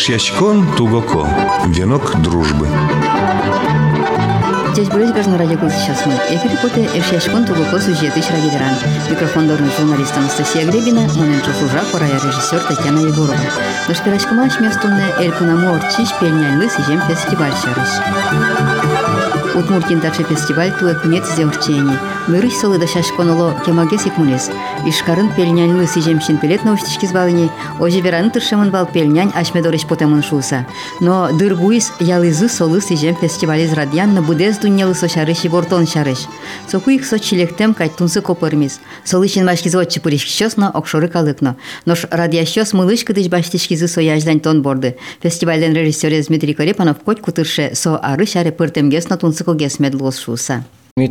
[0.00, 1.28] Эшьячкон Тугоко.
[1.66, 2.66] Венок дружбы.
[4.72, 6.14] Здесь были граждан радио сейчас мы.
[6.34, 8.76] Эфир поте Эшьячкон Тугоко сюжеты радиоверан.
[9.10, 13.36] Микрофон дорн журналист Анастасия Гребина, моненчо служа пора режиссер Татьяна Егорова.
[13.88, 18.89] Дошпирачкама шместунне Элькунаму Орчич пельнянлы сижем фестиваль шарыш.
[19.52, 21.98] Удмуртин дача фестиваль туэк нет зеурчени.
[22.28, 24.48] Мырыш солы да шашконоло кемаге сикмунес.
[24.86, 27.50] Ишкарын пельнянлы сижемшин пелет наустички звалыни.
[27.80, 30.66] Ожи вераны тыршемын бал пельнянь ашмедорыш потемын шуса.
[31.00, 36.28] Но дырбуис ялызы солы сижем фестиваль из радьянна будез дуньялы со шарыш и бортон шарыш.
[36.68, 38.80] Соку их со чилектем кайтунсы копырмис.
[39.04, 41.56] Солычин башки зодчи пуришкищосна окшоры калыкно.
[41.86, 44.96] Нош радиащос мылышкы дыш баштишкизы сояждань тон борды.
[45.20, 50.58] Фестивальден режиссер Дмитрий Корепанов коть кутырше со ары шаре пыртемгес на тунсы Jacka Giesmedlos Šūsa.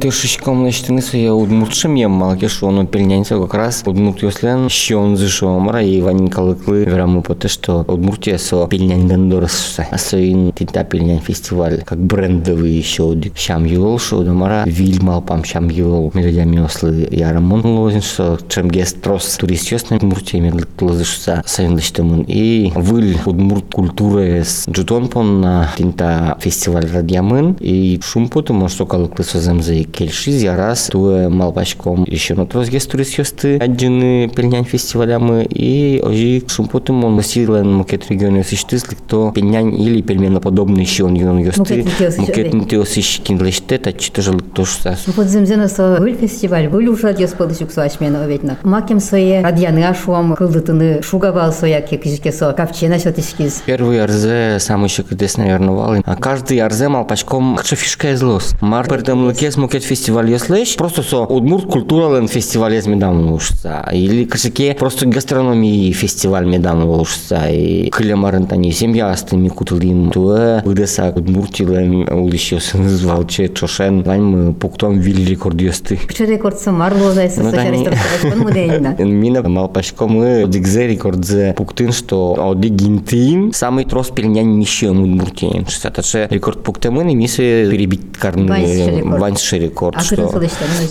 [0.01, 5.17] то шишком лештинися я удмуртшим я малке що воно пільнянця якраз удмурт йослен, що он
[5.17, 9.81] зайшов мара і вані каликли враму по те, що удмуртія со пільнянь гандорс.
[9.91, 13.33] А со ін тінта пільнянь фестиваль, как брендовый еще один.
[13.35, 16.11] Шам юл, що до мара вільмал пам шам юл.
[16.15, 21.43] Ми радями осли я рамон лозин, що чем гест трос турист йосна удмуртія ми лозишся
[21.47, 22.25] сайын лештимун.
[22.29, 27.63] І виль удмурт культури з джутон пон на тінта фестиваль радямын.
[27.63, 29.41] І шум потом, що каликли со
[29.80, 37.04] земзе келшиз ярас туе малбачком еще на трозге туристьосты отдельны пельнянь фестивалямы и ожи шумпотым
[37.04, 41.86] он масилен макет регионе сиштызлик то пельнянь или пельменоподобный еще он юн ёсты.
[42.18, 46.88] Макет нтеос иш киндлеште тачи тоже тоже сас ну вот земзена со гуль фестиваль гуль
[46.88, 52.54] уже дес подышук со ашмена оветна макем сое радьяны ашуам кылдытыны шугавал соя кекижке со
[52.54, 58.14] капчена шотишкиз первый арзе самый еще кдес наверное вал а каждый арзе малпачком кча фишка
[58.14, 63.88] излос мар пердем лукес мукет фестиваль яслеш просто со удмурт культурален фестиваль из медам лушса
[63.94, 71.14] или кашике просто гастрономии фестиваль медам лушса и клемарын тани семья астыми кутылин туэ выдаса
[71.16, 77.44] удмуртилен улищос звал че чошен вань мы пуктом вилли рекорд ёсты Что рекорд самар лозайся
[77.44, 85.04] со шаристом Мина малпашко мы дигзе рекордзе пуктын что оди гинтин самый трос пельнянь нищем
[85.04, 85.68] удмуртиен.
[85.68, 86.02] Что это
[86.34, 89.38] рекорд пуктемын и мисы перебить карны вань
[90.02, 90.42] что,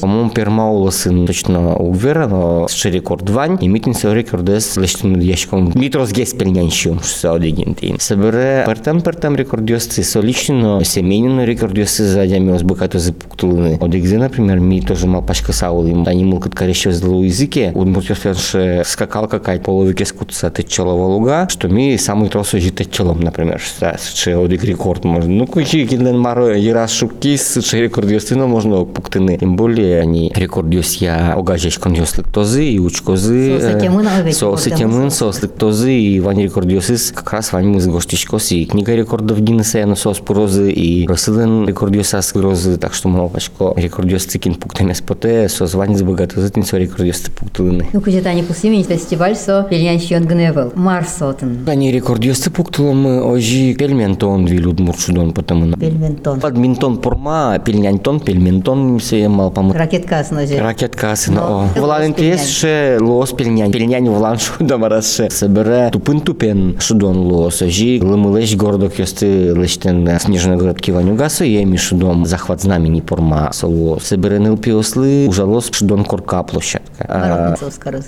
[0.01, 5.73] по-моему, пермаула сын точно уверен, что рекорд вань, и митин се рекорд с лечтым ящиком.
[5.75, 7.99] Митрос гес пельнянщим, что одигинтин.
[8.01, 13.79] Собере пертам пертам рекорд ёсты, со лично семейный рекорд ёсты за дями озбыкато запуктулыны.
[13.81, 16.05] Одигзе, например, ми тоже мал пачка саулим.
[16.07, 18.35] Они мыл кат корещё с языке, он мут ёсты
[18.85, 23.97] скакал какая половике скутса течелова луга, что ми самый трос ожи течелом, например, что
[24.43, 25.31] одиг рекорд можно.
[25.31, 29.39] Ну, кучи кинден маро, ерас шукис, что рекорд ёсты, но можно пуктыны.
[29.39, 33.61] Тем более они рекордиус я огажеш коньос лектозы и учкозы.
[34.33, 39.41] Соосетемын, соос лектозы и вань рекордиосис как раз вань мы с гоштичкос и книга рекордов
[39.41, 45.49] Гиннеса на соос пурозы и Росылен рекордиосас грозы, так что малопачко рекордиос цикин пуктыны споте,
[45.49, 47.89] соос вань с богатозытын со рекордиос пуктылыны.
[47.93, 50.73] Ну, кузет они пусимень фестиваль со пельянщион гневел.
[50.75, 51.65] Марсотын.
[51.67, 55.77] Они рекордиос пуктылым ожи пельментон вилюд мурчудон потому.
[55.77, 56.39] Пельментон.
[56.41, 59.77] Бадминтон порма, пельнянтон, пельментон Ментон се мал памут.
[59.77, 60.61] Ракетка нозе.
[60.61, 61.69] Ракетка но.
[61.77, 63.73] Влален тес ше лос пельнянь.
[63.73, 65.31] Пельнянь влан шу дамарас ше.
[65.31, 67.61] Собере тупын тупен шудон лос.
[67.61, 73.99] Жи лымылеш гордок ёсты лештен снежногородки ванюгасы еми шудом захват знамени порма соло.
[74.01, 77.57] Собере ныл пиослы ужалос шудон корка площадка.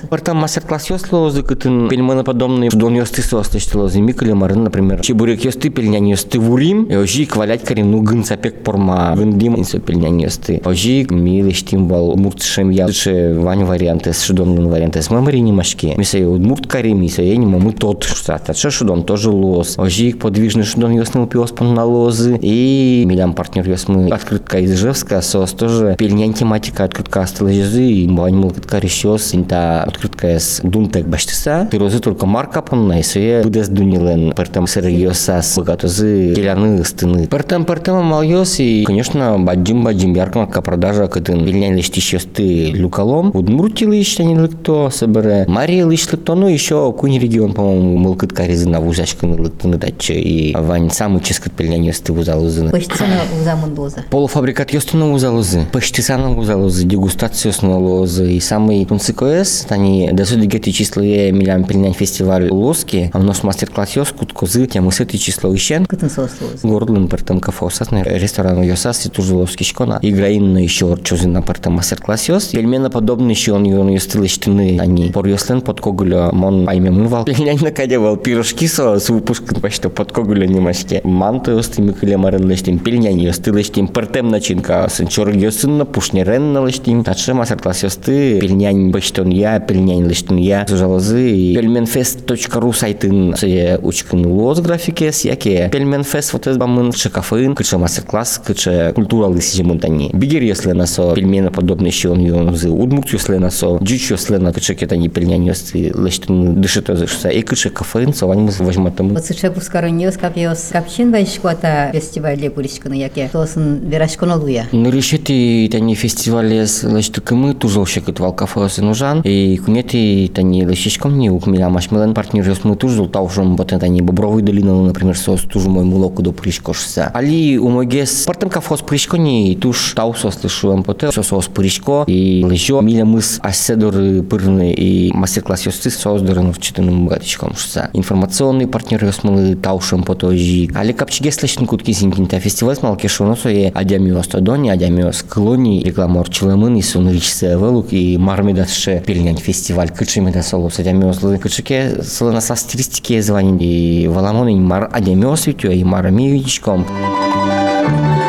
[0.08, 5.00] Партам мастер-класс ёсло зыкытын пельменоподобный шудон ёсты состыштыло зимикали марын, например.
[5.00, 6.88] Чебурек ёсты пельнянь ёсты вурим.
[6.90, 9.14] Ожи квалять карим ну гын сапек порма.
[9.16, 10.60] Вындим инсо пельнянь ёсты.
[10.64, 15.94] Ожи милы штимбал муртшем я лучше вань варианты с шудомлын варианты с мамари не машке.
[15.96, 19.74] Миса удмурт кари миса я не мамы тот что а что шудон тоже лос.
[19.78, 25.52] Ожи подвижный шудон ёснул пиос на лозы и милям партнер ёсмы открытка из Ижевска сос
[25.52, 31.68] тоже пельнян тематика открытка осталась и вань мыл открытка решёс инта открытка с дунтек баштыса.
[31.70, 37.26] Пирозы только марка пон на исуе будес дунилен пертам сырьёсас богатозы келяны стыны.
[37.26, 43.30] Пертам пертам мал ёс и конечно баджим баджим ярмарка продажа кытын билнен лиштишесты люкалом.
[43.34, 45.44] Удмуртил иштен лыкто собере.
[45.48, 51.22] Мария лышлыкто ну еще кунь регион по-моему мылкыт каризына вузашканы лыктыны датчы и вань самый
[51.22, 58.40] ческат билнен ёсты вузалызыны пыштысана узамын доза полуфабрикат ёстыны вузалызы пыштысана вузалызы дегустациясына лозы и
[58.40, 64.08] самый тунцикоэс тани десуди гети числые милям пилнен фестиваль лоски а у нас мастер-класс ёс
[64.08, 69.66] куткозы темы сети число ищен кытын сослоз гордлын пертем кафе осасны ресторан ёсас и тужеловский
[69.66, 72.44] шкона играин еще чузина парта мастер-класс ёс.
[72.46, 77.24] Пельмена подобный еще он ён юстылыштыны они порьослен под когуля мон айме мывал.
[77.24, 81.00] Пельнян на кадевал пирожки со с выпуском почти под когуля немашке.
[81.04, 87.04] Манты остыми кылемарын лештим пельнян юстылыштим партем начинка сенчор ёсын пушнерен налыштим.
[87.04, 94.60] Тачы мастер-класс ёсты пельнян баштон я пельнян лештин я жалозы пельменфест.ру сайтын се учкын лоз
[94.60, 100.86] графикес яке пельменфест вот это бамын шикафын кыча мастер-класс кыча культуралы сижемунтани бигер если на
[100.86, 105.08] со пельмена подобный еще он юнзы удмук если на со джич если на кыча кетани
[105.08, 110.70] пельнян ёсты лештин дышит озышса и кыча кафын со вань мы возьматым Оцуча бускарыньос капиос
[110.72, 113.28] капчин байшкуата фестивале пуришканы яке.
[113.32, 114.66] Тосын верашконолуя.
[114.72, 121.30] Нырышети тани фестивале с лешты кымы тужылшек от валкафосы нужан и кунети тани лешишком не
[121.30, 125.84] укмиля машмелен партнер ёс мы тужыл таушым вот тани бобровый долина например сос туж мой
[125.84, 132.44] мулоку до пришкошса али умогес партем кафос пришкони туж таусос слышу ампоте сос пришко и
[132.48, 137.90] лежо миля мыс аседоры пырны и мастер-класс ёсты создорын в читаным богатичком шса.
[137.92, 143.70] Информационный партнер ёс мы таушым потожи али капчиге слышен кутки зинкинта фестиваль смал кешоно сое
[143.74, 150.30] адямиос тодони адямиос клони рекламор чиламын и сон ричсе велук и мармидасше пельнян фестиваль кычыми
[150.30, 155.70] да солос адямиос лы кычыке сылына со стилистике звонин и валамон и мар адямиос витё
[155.70, 156.86] и марами видичком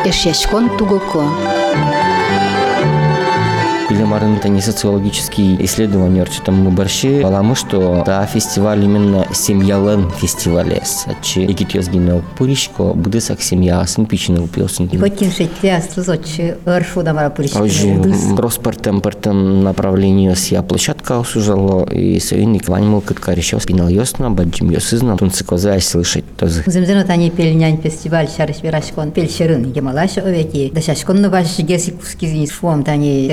[0.02, 1.61] Ez jaiskontu goko
[3.92, 7.22] или марынта не социологические исследования там мы борщи.
[7.22, 13.86] Баламы что да фестиваль именно семьялен фестивале сачи егит язгино пуришко будысак семья.
[13.86, 18.36] Сын пичины упилсын Котин шетте астызочы ыршу дамара пуришканы Ожи удыс.
[18.38, 25.18] проспертем пертем направлению ся площадка осужало и союзник ваньмал кытка решил спинал ясно баджим ёсызна
[25.18, 26.64] тунцикоза слышать тоже.
[26.66, 30.72] Земзено тани пельнян фестиваль шарыш верашкон пельшерын гемалаш овеки.
[30.74, 33.28] Дашашкон баш геси кускизин шуам тани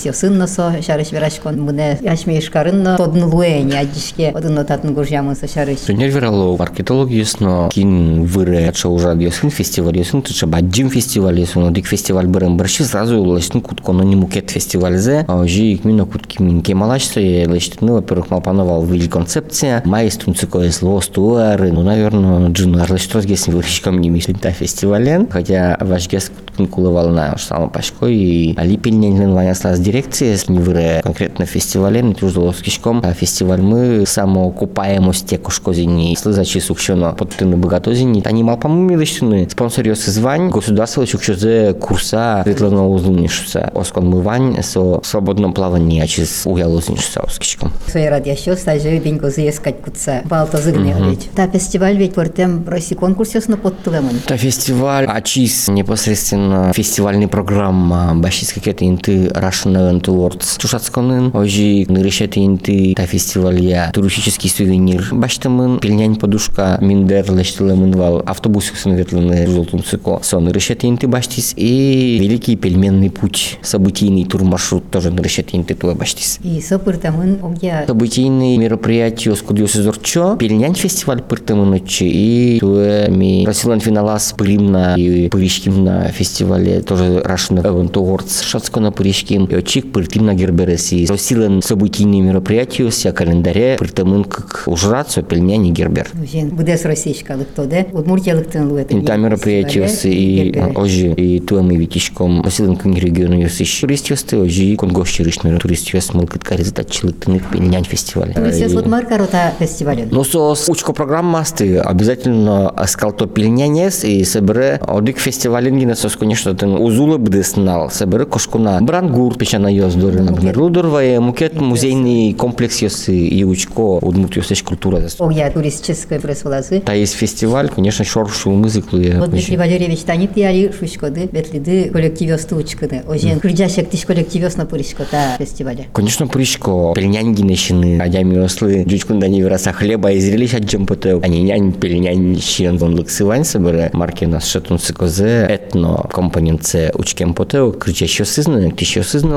[0.00, 5.36] интернет потес ёсын носо шарыш верашкон муне яшмешкарын но тодн луэни адишке одын нотатын гуржамын
[5.36, 5.80] со шарыш.
[5.86, 11.72] Тунер верало маркетолог ясно кин выры отша уже ясын фестиваль ясын тыча баджим фестиваль ясын
[11.72, 16.62] дик фестиваль бырым барши сразу улаштын кутконо не мукет фестивальзе а жи ikmino kutki min
[16.62, 23.54] кемалашса лештны во-первых малпановал вили концепция майс тунцыко из лостуары ну наверное джин арлештрос гесин
[23.54, 25.28] вырщиком не мислим та фестивален.
[25.30, 31.46] Хотя ваш гес куткин кулывал на само пашко и али пельнен ванясла с невыры конкретно
[31.46, 38.80] фестивален туждалос кишком а фестиваль мы само купаемость кошкозини слызачи сукшено подтыны богатозини они малпаму
[38.80, 47.20] милыштыны спонсорёс звань государство чукшозе курса светлана узунишса оскон мывань со свободном плавании ачис уялузинишса
[47.20, 51.30] оскишком Соерат еще стажи деньку заескать кутса балта зыгне ведь.
[51.34, 54.20] Та фестиваль ведь портем России конкурс ёсно подтылемын.
[54.24, 60.58] Это фестиваль АЧИС, непосредственно фестивальная программа Башис какие-то инты Russian Event Awards.
[60.58, 65.08] Тушацконын, ожи нырышеты инты та фестиваль я туристический сувенир.
[65.12, 70.20] Баштамын, пельнянь подушка, миндер лештилемын вал, автобус сынветлены жолтун цыко.
[70.22, 76.38] Сон нырышеты инты баштис и Великий пельменный путь, событийный турмаршрут тоже нырышеты инты туа баштис.
[76.42, 84.34] И сопыртамын огя Событийные мероприятия скудиосы зорчо, пельнянь фестиваль пыртымынычы и туэ ми Расилан финалас
[84.36, 90.34] пылимна и пыришким на фестивале тоже Event Awards шацко на пыришким и очик пыртим на
[90.34, 91.06] гербереси.
[91.08, 96.08] Расилан событийные мероприятия ся календаре пыртымын как ужрацо пельнянь и гербер.
[96.30, 98.92] Жен будес российскалык то да удмуртиялыктын луэт.
[98.92, 104.10] И там мероприятия и ожи и туэ мы витишком Расилан кын региону ёс ищи турист
[104.10, 108.34] ёсты ожи конгощирышны турист ёс мылкыт каризатчылыктын пельнянь фестиваль.
[108.52, 110.08] Сес вот маркарота фестивален.
[110.10, 116.74] Ну, со учко программасты обязательно скалто пильнянес и собере одик фестивален гина сос конечно тен
[116.74, 123.42] узулы бдес знал собере кошкуна брангур печана ёздоры например лудорвая мукет музейный комплекс ёсы и
[123.42, 126.80] учко удмут ёсеш культура Огя туристической пресвалазы.
[126.80, 129.14] Та есть фестиваль, конечно, шоршу музыклы.
[129.18, 133.02] Вот Дмитрий Валерьевич танит яли шушкоды, бетлиды коллективёсты учкыды.
[133.08, 135.88] Ожен кырджашек тиш коллективёсно пуришкота фестивале.
[135.92, 141.20] Конечно, пришко, пельнянги нещины, адями ослы, джучкунда не вираса хлеба и зрелищ аджем потел.
[141.24, 143.90] Они нянь пельнянь щен вон лыксывань собере.
[143.94, 148.84] Марки нас шатун цикозе, этно компонент це учкем потел, крича що сизна, ти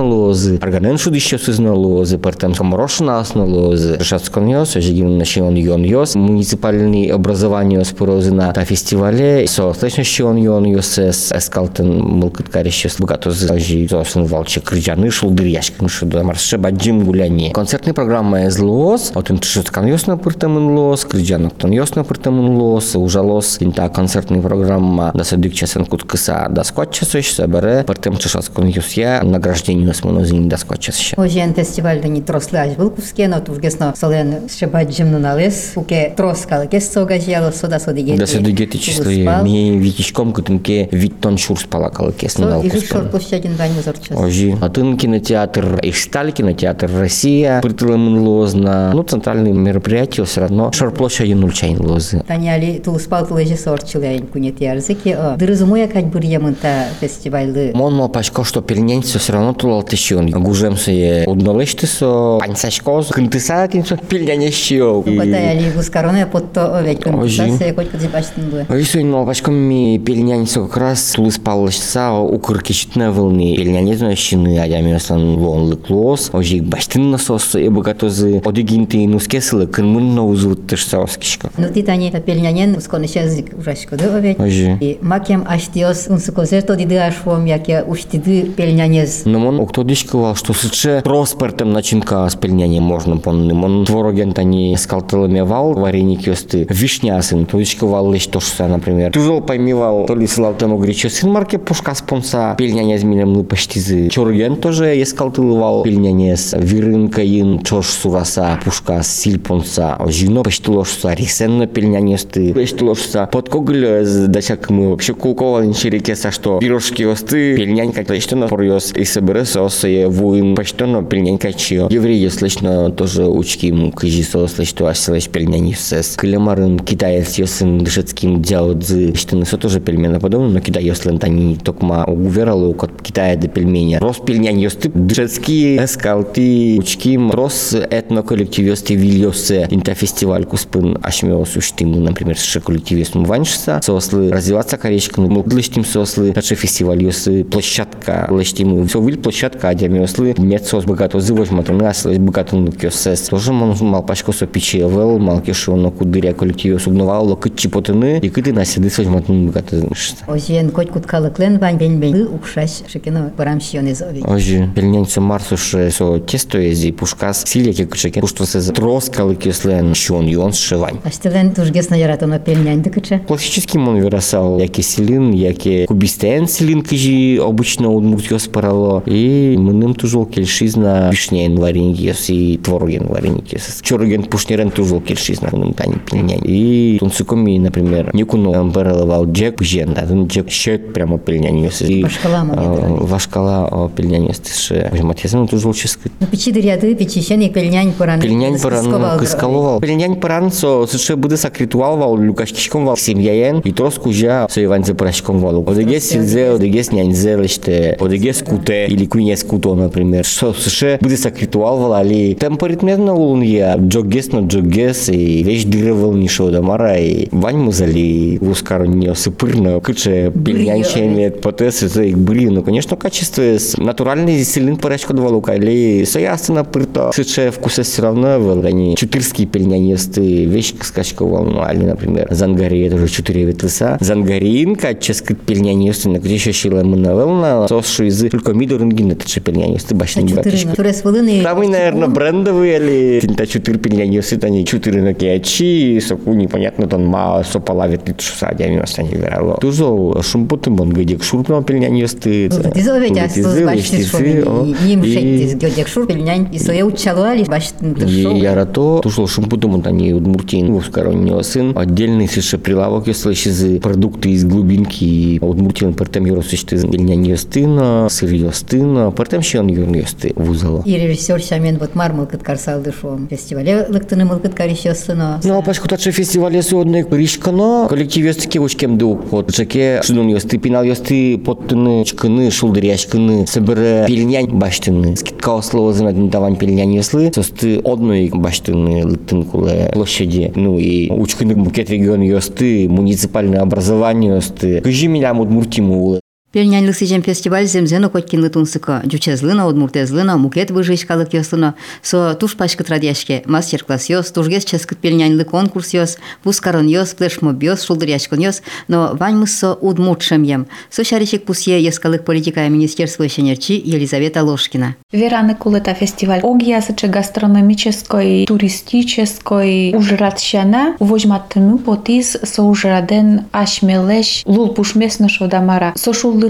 [0.03, 5.55] що сизна лозы, арганен шудище сызна лозы, партем коморошна на лозы, решатскон йос, ожигин нащион
[5.55, 12.89] йон йос, муниципальный образование спорозына та фестивале, со слышно щион йон йос эс эскалтен мылкыткарище
[12.99, 17.51] богато зажи, сосын валче крыжаны шулдыр яшкин шуды, марше баджим гуляне.
[17.51, 22.95] Концертная программа из лоз, отын тышыткан йос на пыртамын лоз, крыжаноктан йос на пыртамын лоз,
[22.95, 28.93] ужалос, инта концертная программа, да садык часен куткыса, да скотча сөш, собере, пыртым чышаскон йос
[28.93, 31.13] я, награждение с монозин да скотча сөш.
[31.17, 36.91] Ожен фестивальда не трослы аж был куске, но тургесно солен шебаджим налез, уке троскал кес
[36.91, 42.33] сога жало сода соди Да сады гети числы, ми витичком кутынке виттон шурс палакал кес
[42.33, 44.17] Со на и шор площадин вань музорчас.
[44.17, 44.57] Ожи.
[44.61, 48.91] Атын кинотеатр Ихсталь, кинотеатр Россия, притылым лозна.
[48.93, 50.71] Ну, центральные мероприятия все равно.
[50.71, 52.23] Шорплощадь нульчайн лозы.
[52.27, 55.17] Таняли тулспал режиссер чилайн кунет ярзыки.
[55.37, 57.71] Дырызмуя кать бурьямынта фестивальды.
[57.73, 60.29] Мон мал пачко, что пельнянцы все равно тулал тещен.
[60.31, 65.01] Гужем се удналышты со панцашко, кынтыса кинцо пельнянящио.
[65.01, 67.43] Батаяли гускароне потто овек Ожи.
[67.43, 68.65] кунтаса кот кот баштын бы.
[68.69, 73.55] Ой, мал пачко ми пельнянцы как раз тулыс палышса укыркичтна волны.
[73.55, 76.29] Пельнянец щины, а я местан вон лыклос.
[76.33, 78.41] Ожи баштын насос, и богатозы.
[78.45, 81.49] Одигинты нускесылы, кынмын на узут тышса оскишко.
[81.57, 84.39] Ну ти тани пельнянен усконышезик ужашкоды овек.
[84.39, 84.77] Ожи.
[84.79, 89.23] И макем аштиос унсукозерто диды ашвом, яке уштиды пельнянез.
[89.25, 93.63] Но он кто дишкувал, что сыче проспертем начинка с пельнянием можно понным.
[93.63, 100.05] Он твороген тани скалтылымевал, вареник ёсты вишнясын, то дишкувал лишь то, что, например, тузол поймевал,
[100.05, 104.09] то ли гречу сын марке пушка спонса, пельняня с милем лы почтизы.
[104.09, 112.53] Чорген тоже ескалтылывал пельняне с вирынкаин, чош сураса, пушка сильпонса, жино почтылошса, рисенно пельняне сты,
[112.53, 119.03] почтылошса, под коголь дачак мы вообще кулковал инчерекеса, что пирожки осты, пельнянька, точно порьос, и
[119.03, 121.87] соберется осые вуин, почтено пельнянька чио.
[121.89, 126.15] Евреи слышно тоже учки ему кыжисо, слышно асилась пельняни сес.
[126.17, 132.05] Калемарын китаец йосын дышецким дяудзы, что несо тоже пельмена подобно, но китай йослен тани токма
[132.05, 133.99] уверал у Китая до пельменя.
[133.99, 141.55] Рос пельнянь йосты дышецкие эскалты учким, рос этно коллектив йосты вильосе, инта фестиваль куспын ашмеос
[141.55, 148.27] уштиму, например, с коллективистом ваншса, сослы развиваться корейчка, ну, лыштим сослы, наче фестиваль йосы площадка,
[148.29, 153.21] лыштим, все виль площадка, а дямиослы, нет сос богато зывоч матуны, аслы богато ну кёсес.
[153.29, 158.29] Тоже мон мал пачко со пичевел, мал кешо на кудыря коллектив субновал, локыт чипотыны, и
[158.29, 159.87] кыты на седы сос матуны богато.
[160.27, 164.27] Ожен кот куткалыклен вань бен бен укшаш шекено барамшионез овек.
[164.27, 170.53] Ожи, пельнянца марсуше со тесто ези, пушкас, силеке кычеке, пушто се троскалы кеслен, щон юон
[170.53, 170.99] шивань.
[171.03, 173.19] Аштелен тургесно яратоно пельнянь дыкыча.
[173.19, 179.03] Классический мон вырасал, яке силин, яке кубистен силин кижи обычно удмуртио спарало.
[179.05, 183.81] И мыным тужол кельшизна вишнеен вареньес и твороген вареньес.
[183.81, 186.41] Чороген пушнерен тужол кельшизна, мыным тани пельнянь.
[186.43, 191.81] И тунцукоми, например, никуно амбереловал джек пжен, да, джек щет прямо пельняньес.
[191.81, 192.93] И Вашкала ма ведрали.
[192.99, 194.91] вашкала пельняньес тише.
[195.01, 196.11] Матьязен тужол ческит.
[196.19, 198.19] Ну печи дыряды, печищен и пельнянь поран.
[198.19, 199.79] Пельнянь паран кыскаловал.
[199.79, 205.39] Пельнянь паран со сыше буде сакритуалвал, люкашкишком вал семьяен, и троску жа со Иван запрашком
[205.39, 205.63] вал.
[205.67, 210.25] Одеге сильзе, одеге сняньзе леште, одеге скуте, или куне скуто, например.
[210.25, 216.51] Со сыше буде сакритуалвал, али темпоритмерно улун я, джогес на джогес, и вещь дырывал нишо
[216.51, 222.63] дамара, и вань музали, ускару не сыпырно, кыче пельнянь чемет, потес, это их были, ну,
[222.63, 223.43] конечно, качество
[223.77, 229.91] натуральный силин парашко двалука, или соясына пырто, сыче вкуса все равно, вал, они чутырские пельняни
[229.91, 236.09] есты, вещь скачковал, ну, али, например, зангари, это уже чутыре ветлыса, зангарин, каческит пельняни есты,
[236.09, 240.75] на где еще щила мынавелна, сос шизы, только мидорынгин, это же пельняни есты, башни Чутырына.
[240.75, 241.41] Турес вылыны.
[241.41, 247.05] Самый, наверное, брендовый, или тинта чутыр пельняни есты, они чутыры на киачи, соку непонятно, там
[247.05, 249.57] ма сопала ветлит шусадями, остани верало.
[249.61, 252.49] Тузо, шумпуты, мон, гедек шурпнал пельняни есты.
[252.49, 254.75] Тизове тясыз башты шоми.
[254.85, 256.49] Ним шеттиз гёдек шур пельнянь.
[256.51, 258.35] И соя учалуали баштын И тыршо.
[258.35, 261.77] ярато, тушил шумпутом, вот они удмуртин, ускороннего сын.
[261.77, 265.39] Отдельный совершенно прилавок, если из продукты из глубинки.
[265.41, 267.67] Удмуртин, пертем его существует пельняни есты,
[268.09, 268.81] сыр есты,
[269.11, 270.83] пертем щен юрн есты вузало.
[270.85, 273.27] И режиссер Шамен вот мармал кыткарсал дышом.
[273.29, 275.41] Фестивале лыктыны мыл кыткарищёсыно.
[275.43, 280.57] Ну, а пачку таче фестивале судный ришкано, коллектив есты учкем дук, вот жаке шунун есты,
[280.57, 287.79] пинал есты поттыны, чкыны, шулдыряшкыны, собере пельнянь баштыны, скидка ослова зина давань пельнянь еслы, состы
[287.83, 295.07] одной баштыны лыктын куле площади, ну и учкыны букет регион есты, муниципальное образование есты, кыжи
[295.07, 296.19] милям удмуртиму
[296.53, 303.41] Пельнян лысыжем фестиваль земзено коткинлы тунсыко, жучезлыно, удмуртезлыно, мукет выжишкалык ёсыно, со туш пашкыт радяшке,
[303.47, 309.37] мастер-класс ёс, тужгес ческыт пельнянлы конкурс ёс, пускарын ёс, флешмоб ёс, шулдырячкон ёс, но вань
[309.37, 310.67] мыссо удмуртшем ем.
[310.91, 314.95] Со шаричек пусье ескалык политика министерства шенерчи Елизавета Ложкина.
[315.11, 325.93] Вераны кулета фестиваль огиясычы гастрономической, туристической ужратщана возьматтыны потис со ужраден ашмелеш лул пушмесно шодамара.
[325.95, 326.42] Со шулдырячкон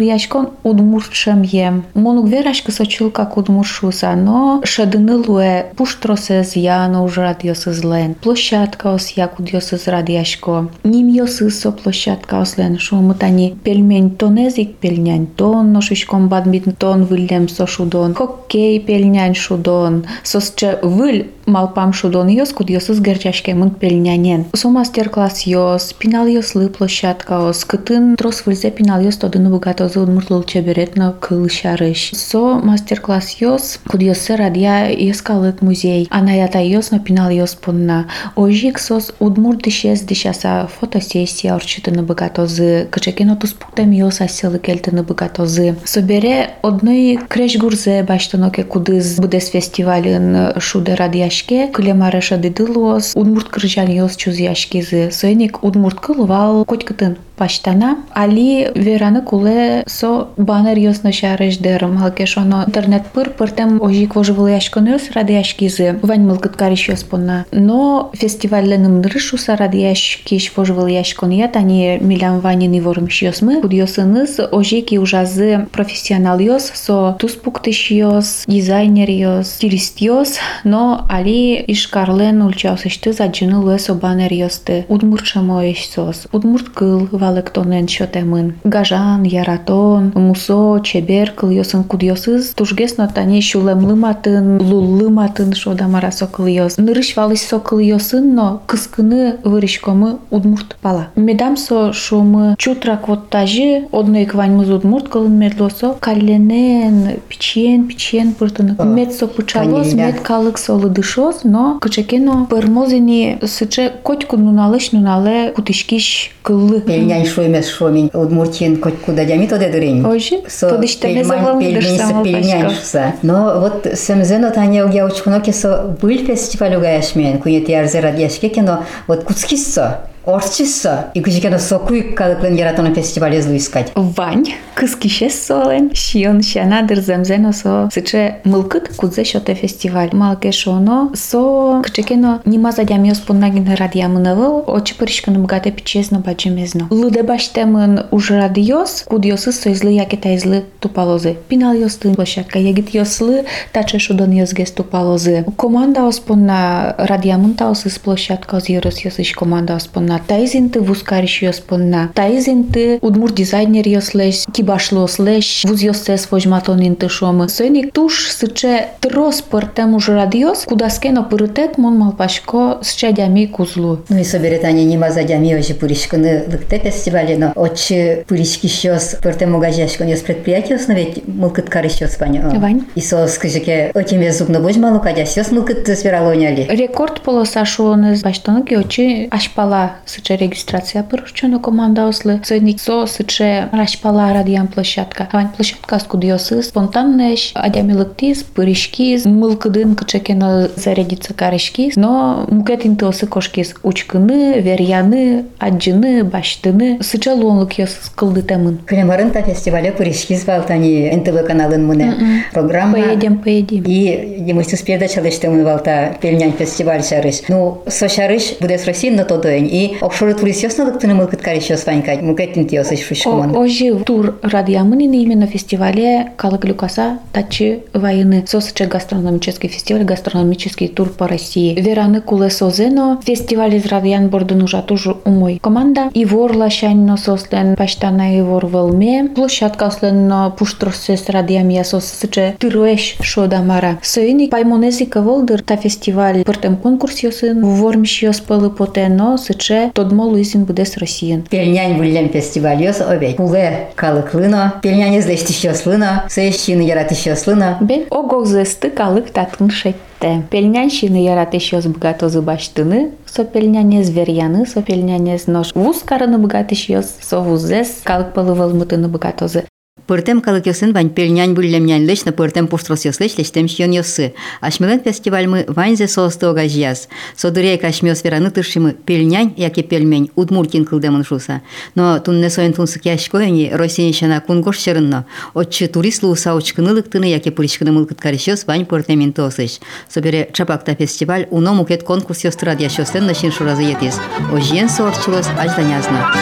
[0.63, 1.83] удмуртшем ем.
[1.93, 8.15] Монук верашкы сочилка удмуршуса, но шадыны луэ пуштросез яно ужрад йосызлен.
[8.15, 10.69] Площадка ос якуд йосыз радяшко.
[10.83, 18.13] Ним йосыз со площадка ослен шумутани пельмень тонезик пельнянь тон, ношишком бадминтон вылем со шудон.
[18.13, 20.05] Хоккей пельнянь шудон.
[20.23, 24.45] Сосче выль малпам шудониос герчашке герчашкемын пелинјањен.
[24.55, 29.99] Со мастер клас Јос пинал Јос йос, площадка лыплощадкаос, кытын трос вылзе пиналиос тодын бугатозы
[29.99, 32.11] на чеберетно кылышарыш.
[32.13, 37.31] Со мастер клас јос, код јос се радија јос калык музей, та Јос на пинал
[37.31, 38.07] јос понна.
[38.35, 45.75] Ожик сос удмур дишес дишаса фотосессия орчитыны бугатозы, кычекеноту спуктам йос асылы келтыны бугатозы.
[45.85, 53.47] Собере одной креш гурзе баштаноке кудыз будес фестивален шуде радија яшке кылема раша дедылуос удмурт
[53.53, 57.17] кыржан ёс чуз яшкезы сойник удмурт кылывал котькытын.
[57.37, 61.97] Али вераны куле со банер йос ношарыш дерм.
[61.97, 65.99] Халкеш оно интернет пыр пыртем ожик вожывыл яшкон йос радияшкизы.
[66.01, 67.45] Вань мылкыт кариш йос понна.
[67.51, 73.61] Но фестивальленым нырышуса радияшкиш вожывыл яшкон ят, они милян ванин иворымш йосмы.
[73.61, 81.05] Куд йосыныз ожик и ужазы профессионал йос, со туспуктыш йос, дизайнер йос, стилист йос, но
[81.09, 84.85] али ишкарлен ульчаусышты заджыны луэ со банер йосты.
[84.87, 86.27] Удмуртшамо сос.
[86.31, 88.47] Удмурт кыл валыктонен шотемын.
[88.63, 92.43] Гажан, яратон, мусо, чебер кыл йосын куд йосыз.
[92.57, 96.77] Тужгес нотани шулемлыматын, луллыматын шодамара сокыл йос.
[96.77, 101.07] Нырыш валыш сокыл йосын, но кыскыны вырышкомы удмурт пала.
[101.15, 108.33] Медам со шумы чутрак вот тажи, одной квань мыз удмурт кылын медлосо, калленен, пичен, пичен
[108.33, 108.75] пыртыны.
[108.83, 116.31] Мед со пычалос, мед калык солы дышос, но кычекено пырмозини сыче котку нуналыш нунале кутышкиш
[116.41, 116.83] кыллы.
[117.13, 120.05] Пельнян шоймес шомень, удмуртин котькуда дями тоде дырень.
[120.05, 123.13] Ожи, Со то диште не пельмань завалдыш пельменьсы само пельняншса.
[123.21, 129.23] Но вот семзено таня угя учкуноке со был фестиваль угаяшмен, кунет ярзе радяшке кино, вот
[129.23, 133.92] куцкиссо, орчиссо, и кучекено сокуик калыклын яратона фестиваль излу искать.
[133.94, 140.10] Вань, кыскише солен, шион шанадыр земзено со сыче мылкыт кудзе шоте фестиваль.
[140.12, 146.88] Малке шоно со кычекено нима задямиос поннагин радиамынавыл, очи пырышканы бгате пичезно баджимезно.
[146.90, 151.38] Лыде баштемын уж радиос, куд йосы соизлы якета излы тупалозы.
[151.48, 155.46] Пинал йосты площадка, ягит йослы, таче шудон йозгес тупалозы.
[155.56, 160.11] Команда оспонна радиамын таос из площадка озирос йосыш команда оспонна.
[160.13, 166.27] спонна, тайзинты вускариш ее спонна, тайзинты удмур дизайнер ее слэш, кибашло слэш, вуз ее сэс
[166.31, 167.49] вожматон инты шомы.
[167.49, 173.99] Сойник туш сыче трос пыртем уж радиос, куда скено пырытет мон малпашко с чадями кузлу.
[174.09, 179.55] Ну и соберет они не мазадями уже пуришканы лыкте фестивале, но отче пуришки щас пыртем
[179.55, 182.49] угажешкан ее предприятие основеть мылкыт карышос паня.
[182.55, 182.85] Вань.
[182.95, 186.67] И со скажеке, отиме зубно вожмало кадя, щас мылкыт спиралоняли.
[186.69, 192.41] Рекорд полоса шуоны баштоны геочи ашпала сыче регистрация пырушчоно команда ослы.
[192.43, 195.29] Сойник со сыче рашпала радиан площадка.
[195.31, 204.59] Вань площадка скудиосы спонтаннеш, адямилыктиз, пырышкиз, мылкыдын кычекено зарядиться карышкиз, но мукетин тосы кошкиз учкыны,
[204.59, 208.79] верьяны, аджыны, баштыны, сыче луонлык йос кылды темын.
[208.85, 212.43] Клемарын та фестивале пуришки звалтани НТВ каналын муне.
[212.51, 212.93] Программа.
[212.93, 213.83] Поедем, поедем.
[213.85, 217.41] И демыстыз передача лыштым валта пельнян фестиваль шарыш.
[217.47, 219.69] Ну, со шарыш буде с России на то доень.
[219.71, 222.21] И офшоры турист ёс надо ктыны мылкыт карыш ёс ванькать.
[222.21, 223.55] Мукетин ти ёсыш шушкоман.
[223.55, 228.43] Ожи тур радиамынин именно фестивале Калык Люкаса Тачи Войны.
[228.47, 231.79] Сосыче гастрономический фестиваль, гастрономический тур по России.
[231.79, 236.09] Вераны Куле Созено, фестиваль из Радиан Бордын уже тоже умой команда.
[236.13, 239.29] Ивор Лащанно сослен Паштана Ивор Велме.
[239.35, 243.99] Площадка ослен Пуштросес Радиам я сосыче Тыруэш Шодамара.
[244.01, 247.63] Союник Паймонезика Волдыр та фестиваль пыртем конкурс ёсын.
[247.63, 251.41] Вормиш ёс пылы потено сыче Тодмол изин буде с Россиян.
[251.43, 253.35] Пельнян вуллем фестиваль ёс обей.
[253.35, 257.77] Пуле калыклыно, пельнян излештиш ёслыно, сөйшчины яратиш ёслыно.
[257.81, 260.43] Бе огогзесты калык татын шетте.
[260.49, 265.73] Пельнянщины яратыш ёс бгатозы баштыны, со пельняне зверьяны, со пельняне нож.
[265.73, 269.65] Вуз караны бгатыш ёс, со вузес, калык пылы вылмытыны бгатозы.
[270.08, 274.32] Пыртем калыкёсын вань пельнянь бүллемнян лечна пыртем пуштрос ёслеч лечтем щен ёсы.
[274.62, 277.10] Ашмелен фестиваль мы ваньзе соостога жияс.
[277.36, 281.60] Содырей кашмёс вераны тышимы пельнянь, яке пельмень, удмуртин кылдемын шуса.
[281.94, 285.26] Но тунне соен тунсык яшкояни Россия шана кунгош шерынно.
[285.52, 289.78] Отчы турист луса очкынылыктыны, яке пылышкыны мылкыт каришёс вань пыртемин тосыш.
[290.08, 294.18] Собере чапакта фестиваль уно мукет конкурс ёстрад яшёстен начин шуразы етес.
[294.54, 296.32] Ожиен соорчылос ажданязна.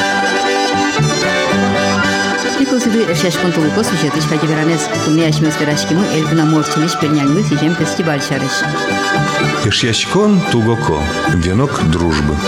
[2.72, 8.62] Եկոսիդու երշաշկուն տուլուկոս վիշետիշ հագիվերանես տումնի աշմես վերաշկիմու էլգունա մորցինիշ պերնյալմыс ежем фестиваль շարыш։
[9.68, 11.02] Երշաշկոն տուգոկո.
[11.44, 12.40] Венок дружбы.